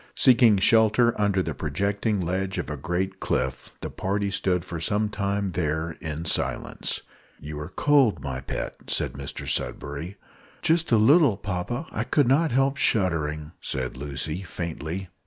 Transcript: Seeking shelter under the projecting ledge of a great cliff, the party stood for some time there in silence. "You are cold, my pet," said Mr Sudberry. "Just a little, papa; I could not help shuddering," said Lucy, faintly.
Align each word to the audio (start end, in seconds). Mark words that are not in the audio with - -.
Seeking 0.15 0.57
shelter 0.57 1.13
under 1.21 1.43
the 1.43 1.53
projecting 1.53 2.19
ledge 2.21 2.57
of 2.57 2.71
a 2.71 2.75
great 2.75 3.19
cliff, 3.19 3.69
the 3.81 3.91
party 3.91 4.31
stood 4.31 4.65
for 4.65 4.79
some 4.79 5.09
time 5.09 5.51
there 5.51 5.91
in 6.01 6.25
silence. 6.25 7.01
"You 7.39 7.59
are 7.59 7.69
cold, 7.69 8.19
my 8.23 8.39
pet," 8.41 8.77
said 8.89 9.13
Mr 9.13 9.47
Sudberry. 9.47 10.15
"Just 10.63 10.91
a 10.91 10.97
little, 10.97 11.37
papa; 11.37 11.85
I 11.91 12.03
could 12.03 12.27
not 12.27 12.51
help 12.51 12.77
shuddering," 12.77 13.51
said 13.61 13.95
Lucy, 13.95 14.41
faintly. 14.41 15.09